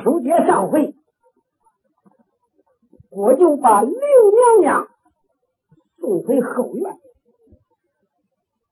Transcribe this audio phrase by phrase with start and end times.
[0.00, 0.94] 书接上回
[3.10, 4.88] 我就把刘娘娘
[5.98, 6.96] 送回后院。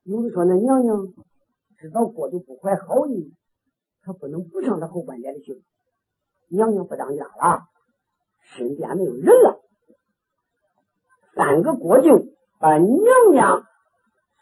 [0.03, 1.13] 有的说那娘娘
[1.77, 3.33] 知道郭去不怀好意
[4.01, 5.63] 她不能不上他后半年去
[6.49, 7.61] 娘娘不当家了
[8.55, 9.61] 身边没有人了。
[11.35, 12.25] 三个国舅
[12.59, 13.63] 把娘娘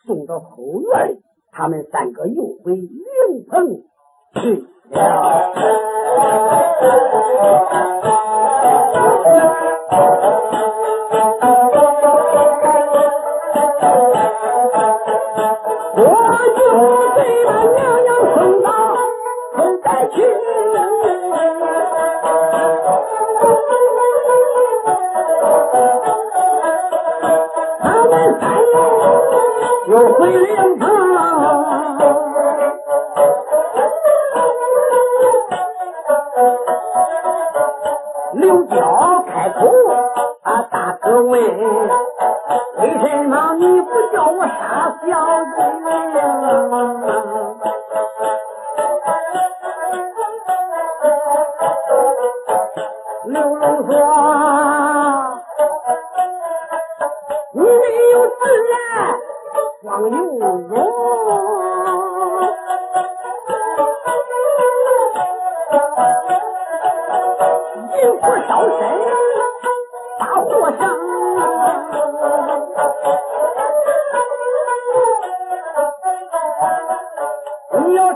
[0.05, 1.21] 送到后院
[1.51, 3.83] 他们三个又回灵棚
[4.41, 4.65] 去。
[4.91, 5.78] 了
[6.19, 6.25] Thank
[10.43, 10.48] you.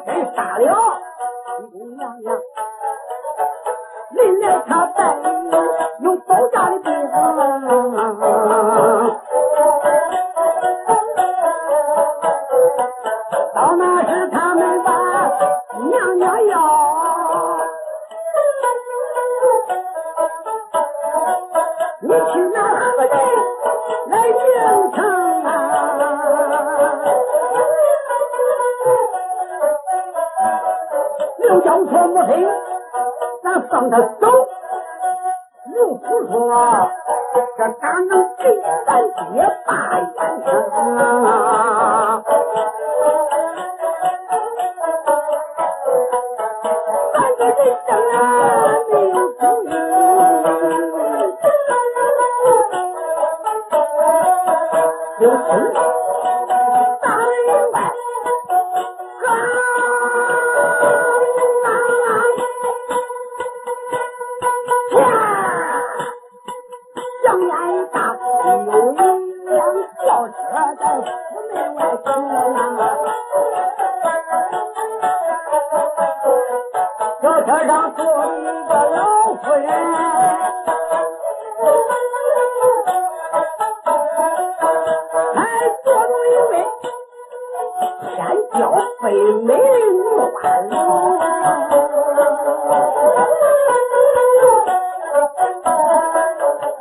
[0.06, 1.13] 不打了。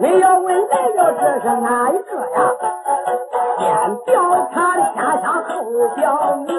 [0.02, 2.50] 你要问来了这是哪一个呀？
[3.56, 4.10] 先表
[4.50, 4.56] 盘
[4.96, 5.54] 家乡后
[5.94, 6.50] 表明。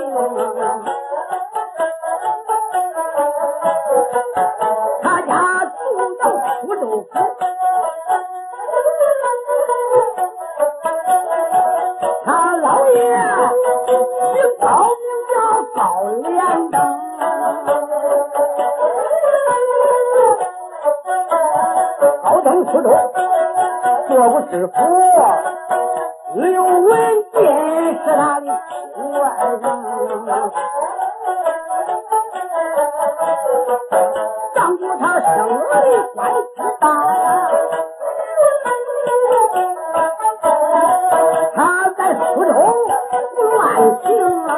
[43.84, 44.08] 你听
[44.48, 44.50] 啊，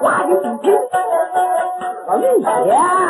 [0.00, 0.72] 话里几句，
[2.06, 2.22] 怎么
[2.64, 3.09] 也。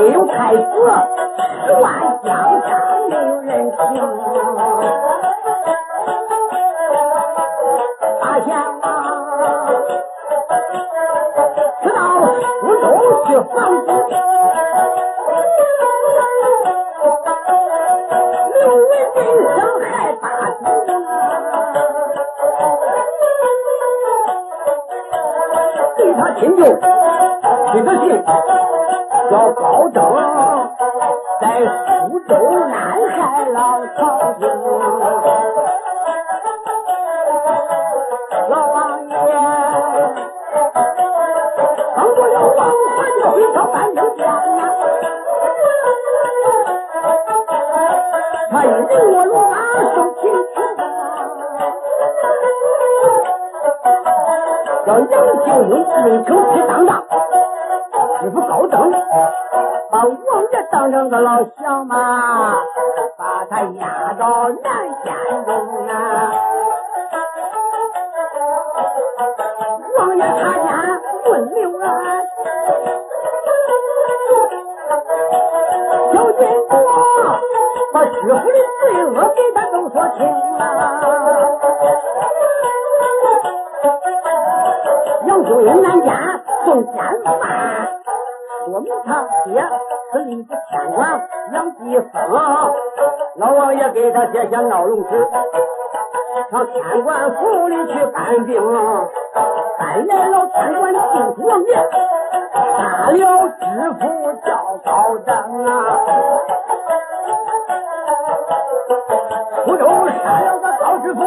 [0.00, 0.62] 没有太子，
[1.66, 2.09] 算
[48.92, 49.56] 我罗马
[49.94, 50.22] 受亲
[50.52, 50.54] 情，
[54.84, 55.12] 叫杨秀
[55.46, 55.72] 英领
[56.24, 56.90] 城去当当。
[58.20, 58.74] 师傅高登
[59.90, 60.08] 把王
[60.52, 61.94] 爷当成个老小马，
[63.16, 64.64] 把他押到南
[65.04, 65.08] 监
[65.46, 65.59] 中
[85.50, 86.94] 杨秀英南家送监
[87.24, 87.88] 犯。
[88.64, 89.60] 说明他爹
[90.12, 91.20] 是吏部天官
[91.52, 92.12] 杨继峰，
[93.36, 95.28] 老王爷给他写下闹龙纸，
[96.52, 98.62] 上天官府里去搬兵，
[99.78, 101.74] 搬来了天官进府王爷，
[102.76, 104.48] 杀了知府叫
[104.84, 105.68] 高登啊，
[109.64, 109.84] 苏州
[110.22, 111.18] 杀了个高知府，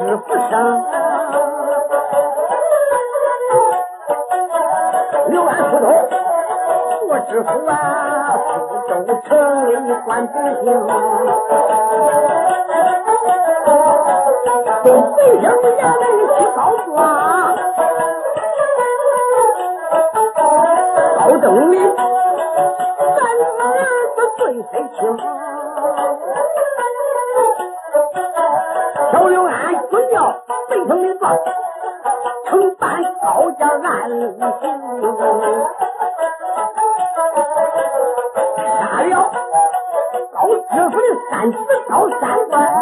[0.00, 0.52] 安把知府生。
[7.28, 7.74] 知府啊，
[8.88, 9.28] 苏州城
[9.86, 10.64] 里管百姓，
[14.82, 15.44] 东北乡
[15.78, 16.96] 衙门去告状，
[21.18, 21.74] 高登的
[31.30, 31.46] 城的
[32.48, 33.62] 状，承办高知
[40.90, 41.10] 府的。
[41.30, 41.56] 三子
[41.88, 42.79] 高三官，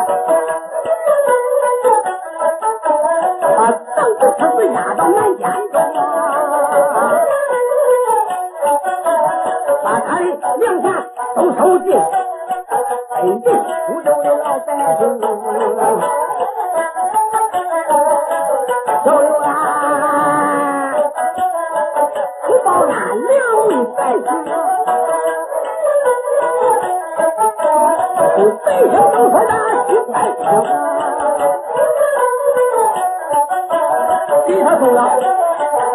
[35.05, 35.25] 了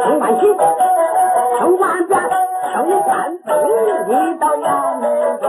[0.04, 0.42] 升官旗，
[1.60, 2.12] 升官匾，
[2.74, 3.12] 升官
[3.46, 3.50] 碑，
[4.08, 4.66] 一到衙
[5.00, 5.04] 门
[5.40, 5.44] 中，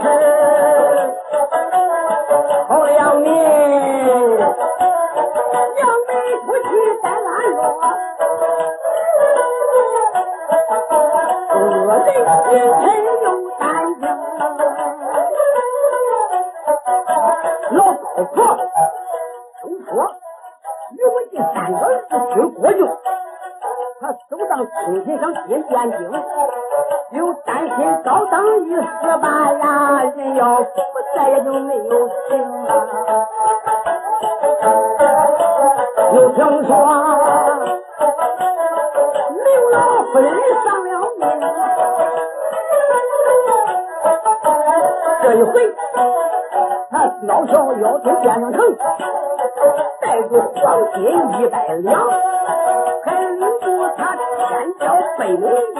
[40.11, 40.27] 夫人
[40.63, 41.21] 上了命。
[45.23, 45.75] 这一回，
[46.89, 48.57] 他老小要求变成城，
[49.99, 50.97] 带着黄金
[51.41, 52.09] 一百两，
[53.03, 53.65] 还领着
[53.97, 54.81] 他天骄
[55.17, 55.43] 北门
[55.75, 55.77] 一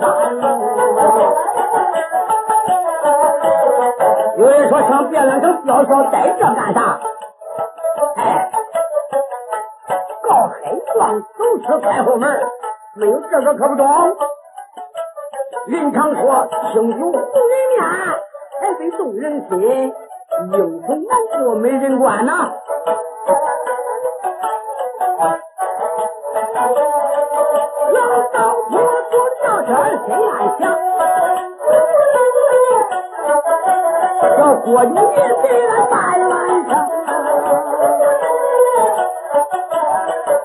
[0.00, 0.04] 万。
[4.38, 6.98] 有人说上汴梁城吊销带这干啥？
[12.98, 13.86] 没有这个可不中
[15.66, 17.84] 人常说清酒毒人面
[18.58, 22.50] 还得动人心英雄难过美人关呐
[27.92, 28.00] 老
[28.32, 28.72] 道说
[29.10, 29.12] 说
[29.42, 30.62] 笑谈古来想
[34.38, 36.70] 要过年一醉来百万炮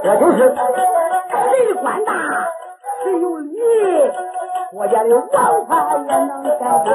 [0.04, 0.71] 这就是
[1.82, 2.14] 官大
[3.04, 3.58] 只有你，
[4.74, 6.92] 我家的王法也能改正。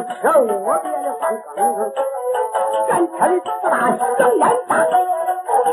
[0.00, 1.22] 坐车窝别的翻
[1.54, 1.58] 更，
[2.88, 3.74] 赶车的四大
[4.16, 4.72] 香烟大，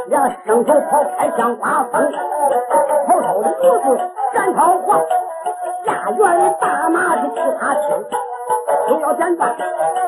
[0.08, 2.12] 俩牲口跑开像刮风，
[3.08, 3.86] 头头的牛子
[4.34, 5.00] 赶桃黄，
[5.86, 8.06] 家园的大马的其他听，
[8.90, 9.56] 都要简单，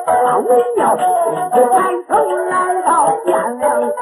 [0.04, 2.10] 把微妙就赶头
[2.50, 2.88] 来到
[3.24, 3.96] 汴梁城。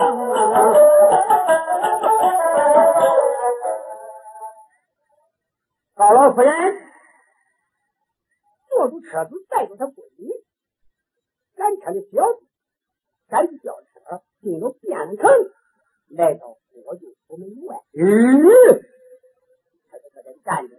[5.97, 6.78] 高老夫人
[8.79, 10.31] 坐住车子，带着他闺女，
[11.57, 12.47] 赶车的小子
[13.27, 15.29] 赶着轿车进了汴梁城，
[16.11, 17.75] 来到国舅府门外。
[17.93, 18.07] 嗯，
[19.91, 20.77] 他在这里站着。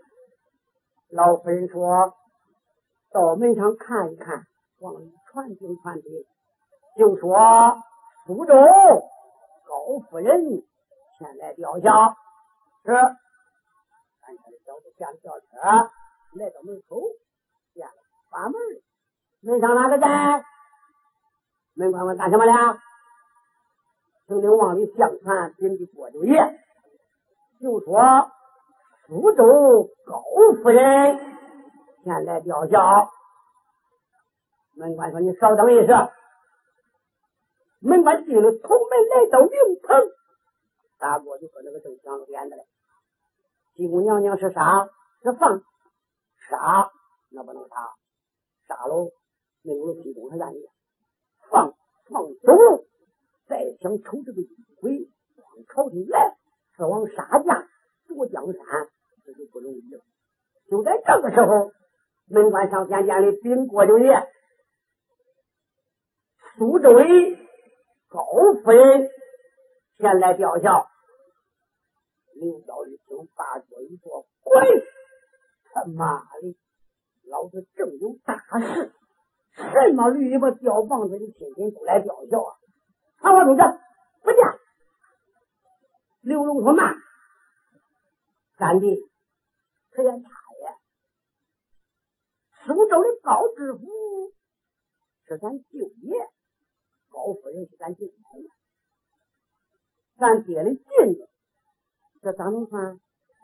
[1.09, 2.15] 老夫人说
[3.11, 4.45] ：“到门上看一看，
[4.79, 6.25] 往里传听传听，
[6.97, 7.35] 就说
[8.25, 10.47] 苏州高夫人
[11.17, 12.15] 前来吊孝。”
[12.85, 12.93] 是。
[14.21, 15.89] 赶车的小子下了轿车，
[16.39, 16.95] 来到门口，
[18.29, 18.61] 见了关门。
[19.41, 20.45] 门上哪个在？
[21.75, 22.77] 门关问干什么了？
[24.27, 26.35] 曾经往里相传，禀给国舅爷，
[27.59, 28.29] 就说
[29.07, 30.21] 苏州高
[30.61, 31.17] 夫人
[32.03, 33.11] 前来吊孝。
[34.75, 36.09] 门官说：“你稍等一声。”
[37.81, 40.11] 门官进了从门，来到灵棚，
[40.99, 42.67] 大国就搁那个正想着点子嘞。
[43.75, 44.87] 金姑娘娘是杀
[45.23, 45.59] 是放
[46.49, 46.91] 杀，
[47.31, 47.75] 那不能杀，
[48.69, 49.09] 杀喽，
[49.63, 50.59] 那有批公是干的，
[51.49, 51.73] 放
[52.05, 52.85] 放走了，
[53.47, 54.37] 再想抽这个
[54.79, 56.37] 鬼往朝廷来，
[56.77, 57.67] 是往杀价
[58.07, 58.63] 夺江山，
[59.25, 59.99] 这就不容易了。
[60.69, 61.71] 就在这个时候，
[62.27, 64.23] 门关上前见的禀国舅爷，
[66.59, 67.03] 苏州的
[68.07, 68.23] 高
[68.63, 69.09] 飞
[69.97, 70.85] 前来吊孝。
[72.35, 74.63] 刘小一听，大脚一坐，滚！
[75.73, 76.55] 他妈的，
[77.29, 78.91] 老子正有大事，
[79.55, 82.57] 什么驴把吊棒子的亲戚都来吊孝啊！
[83.19, 83.61] 传我出去，
[84.23, 84.39] 不见。
[86.21, 86.95] 刘龙说慢，
[88.57, 88.95] 三弟，
[89.95, 90.75] 时间差呀。
[92.65, 93.85] 苏州的高知府
[95.25, 96.29] 是咱舅爷，
[97.09, 98.13] 高夫人是咱舅爷，
[100.17, 101.29] 咱爹的侄子。
[102.21, 102.99] 这咋能算？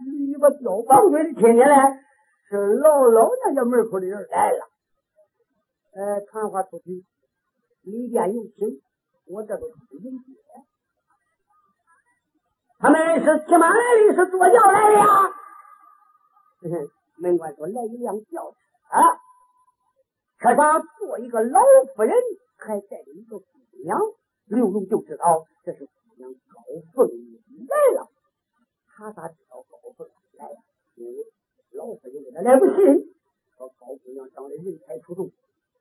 [0.06, 2.05] 驴把吊棒槌的亲戚来，
[2.48, 4.70] 是老老娘家门口的人来了。
[5.94, 7.06] 呃，传话出去，
[7.84, 8.82] 里边有请，
[9.26, 10.34] 我这都是迎接。
[12.78, 13.76] 他们是骑马来
[14.08, 15.06] 的，是坐轿来的呀。
[17.18, 18.58] 门官说来一辆轿车，
[20.40, 21.62] 车上坐一个老
[21.96, 22.14] 夫人，
[22.58, 23.46] 还带着一个姑
[23.86, 23.98] 娘。
[24.48, 26.62] 刘龙就知道这是姑娘高
[26.94, 28.12] 凤来了。
[28.86, 30.58] 他咋知道高凤来了？
[31.76, 32.76] 老夫人给他来不信，
[33.58, 35.30] 说高姑娘长得人才出众，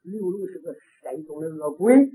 [0.03, 2.11] 刘龙是个山中的恶鬼。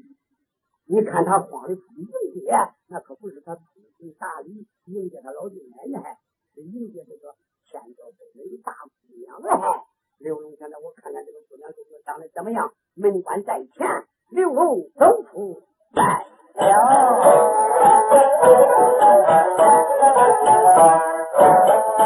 [0.85, 2.51] 你看他慌的出迎接，
[2.87, 3.63] 那可不是他通
[3.97, 6.17] 情达理迎接他老舅奶奶，
[6.53, 9.83] 是迎接这个天骄北美的大姑娘哎。
[10.19, 12.73] 刘龙现在我看看这个姑娘究竟长得怎么样？
[12.95, 13.87] 门关在前，
[14.31, 15.61] 刘龙走出
[15.93, 16.63] 来了。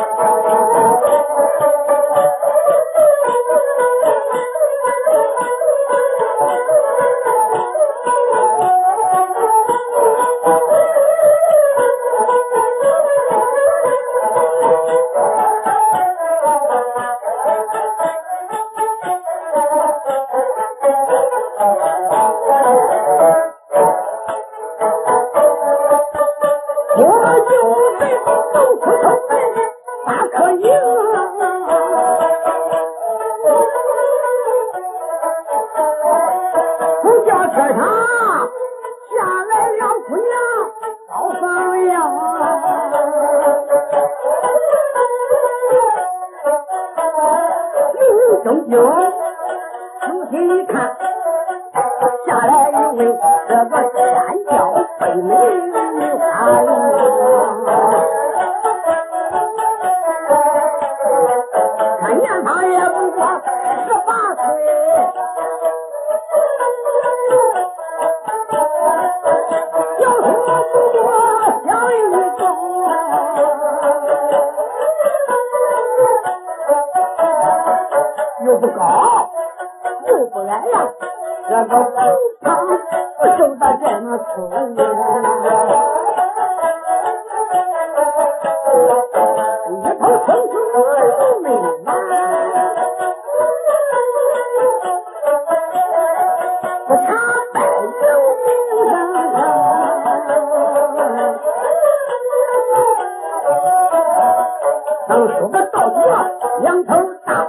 [106.61, 106.93] 两头
[107.25, 107.47] 大，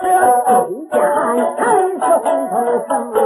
[0.00, 0.04] 这
[0.46, 0.92] 中间
[1.56, 1.60] 全
[1.98, 2.52] 是红头
[2.88, 3.25] 绳。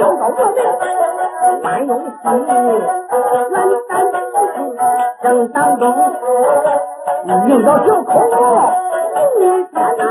[0.00, 0.58] 有种莫名
[1.62, 1.92] 烦恼
[2.22, 2.54] 烦恼
[3.06, 3.10] 烦
[3.52, 3.54] 恼
[3.84, 3.88] 烦
[9.98, 10.09] 恼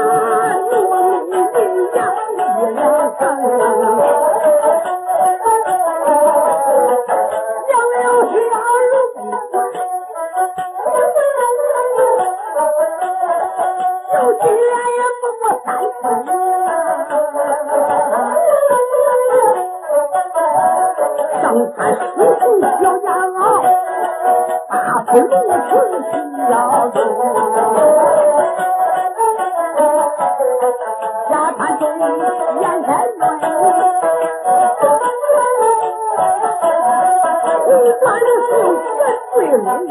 [39.50, 39.88] 个男。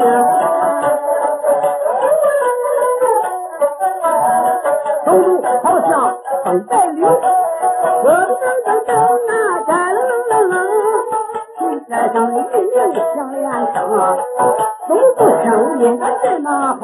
[5.05, 5.89] 走路好像
[6.43, 8.89] 风在流，我噔噔噔
[9.27, 9.29] 那
[9.65, 10.53] 个噔噔噔，
[11.59, 12.75] 心尖上一面
[13.15, 13.43] 响亮
[13.73, 13.77] 声，
[14.87, 15.47] 走不声
[15.79, 16.03] 音在
[16.39, 16.83] 那好。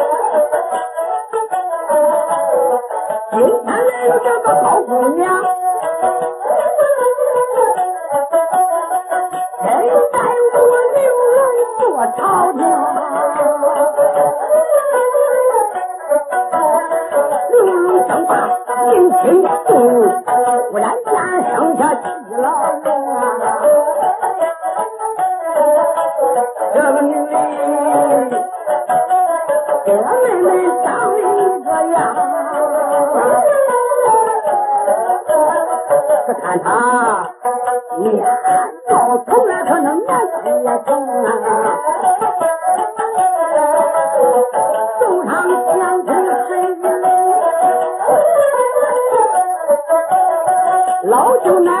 [51.11, 51.77] 老舅奶奶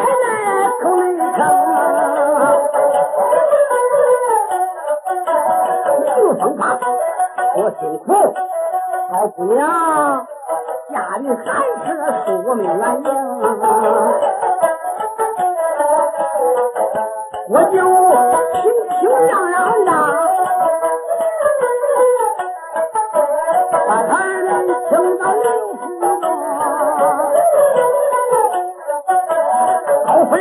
[0.83, 1.23] 头里疼，
[6.17, 6.77] 不疼吧？
[7.55, 8.11] 我辛苦，
[9.09, 9.57] 老姑娘
[10.91, 11.39] 家里还
[11.85, 11.87] 是
[12.25, 13.07] 恕我没安宁，
[17.47, 17.90] 我就。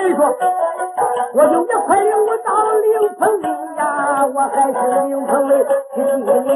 [0.02, 0.34] 你说
[1.34, 3.44] 我就一块肉悟到灵棚里
[3.76, 5.52] 呀我还是灵棚的
[5.94, 6.50] 去记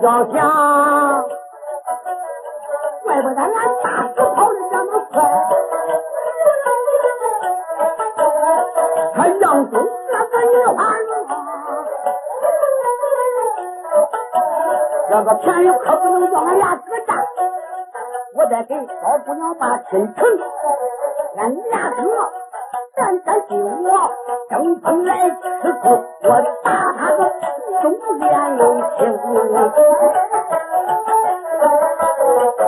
[0.00, 1.24] 要想
[3.02, 3.50] 怪不得俺
[3.82, 5.14] 大师跑的那么快
[9.14, 10.78] 他杨忠那个女孩
[15.10, 17.16] 那个便宜可不能叫俺俩哥占
[18.36, 20.27] 我得给老姑娘把亲成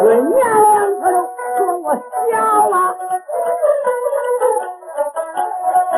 [0.03, 1.17] 论年龄可都
[1.57, 1.87] 说我
[2.31, 2.33] 小
[2.71, 2.75] 啊，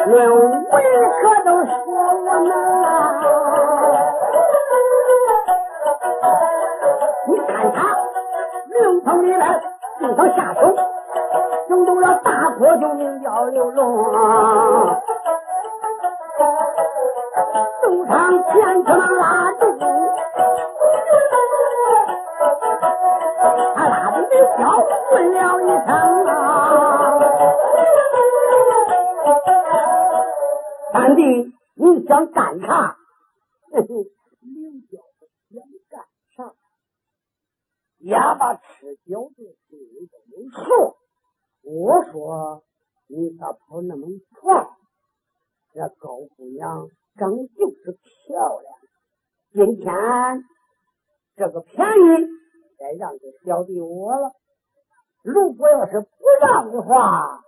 [0.07, 0.13] 论
[42.33, 42.65] 说
[43.09, 44.07] 你咋跑那么
[44.41, 44.67] 快？
[45.75, 48.75] 这高姑娘长就是漂亮，
[49.53, 49.93] 今天
[51.37, 52.29] 这个便宜
[52.79, 54.33] 该让给小弟我了。
[55.23, 56.09] 如果要是不
[56.41, 57.43] 让的话，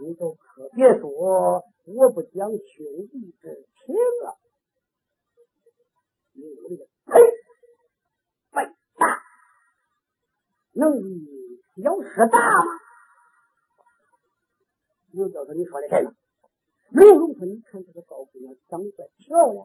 [0.00, 4.38] 你就可别说我不讲兄弟之情了。
[6.34, 7.20] 你这个呸！
[8.52, 9.18] 笨蛋，
[10.72, 11.26] 能力
[11.82, 12.89] 小事大吗？
[15.12, 16.12] 刘教授，你说的什么？
[16.90, 19.64] 刘荣说：“你看这个高姑娘长得漂亮，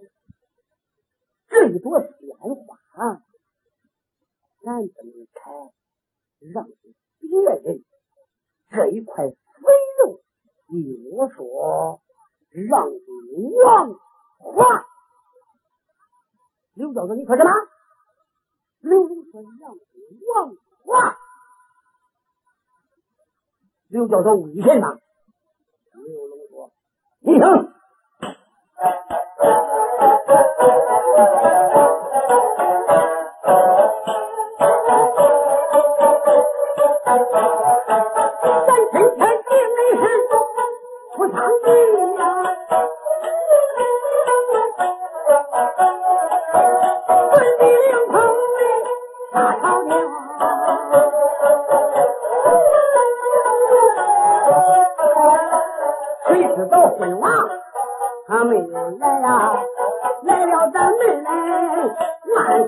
[1.47, 2.77] 这一朵鲜花，
[4.61, 5.73] 咱不能采，
[6.39, 7.29] 让给别
[7.63, 7.83] 人。
[8.69, 9.35] 这一块肥
[9.99, 10.21] 肉，
[10.69, 12.01] 依我说，
[12.49, 13.05] 让给
[13.63, 13.99] 王
[14.37, 14.85] 华。”
[16.73, 17.51] 刘教授，你说什么？
[18.81, 19.81] 刘荣说：“让给
[20.33, 21.17] 王华。”
[23.89, 24.99] 刘教授为什么？
[27.25, 27.71] 刘荣说：“你听。”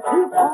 [0.05, 0.45] ڪيڏا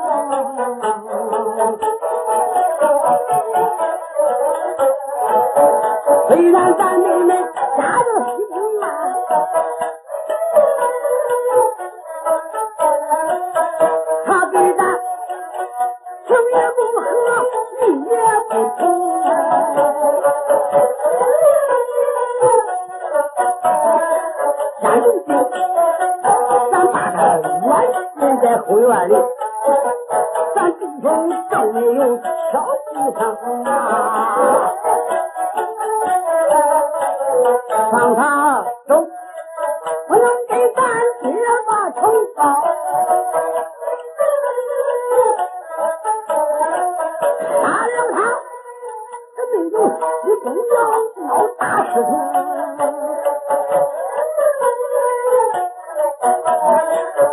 [51.24, 52.10] 要闹大事情。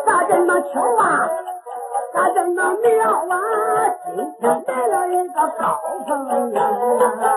[0.05, 1.29] 咋这么巧啊？
[2.13, 2.89] 咋这么妙
[3.29, 3.35] 啊？
[4.15, 5.61] 今天来了一个高
[6.07, 6.09] 朋
[6.53, 7.30] 友。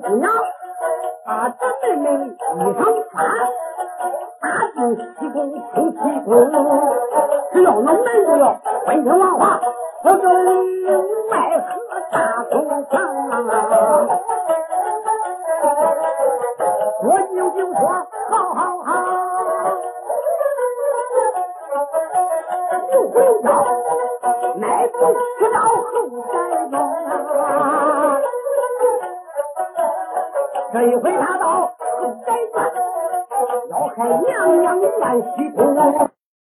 [0.00, 0.59] 叫